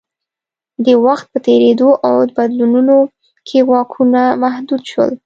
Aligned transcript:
د 0.85 0.87
وخت 1.05 1.25
په 1.33 1.39
تېرېدو 1.47 1.89
او 2.07 2.13
بدلونونو 2.37 2.95
کې 3.47 3.59
واکونه 3.69 4.21
محدود 4.43 4.81
شول 4.91 5.11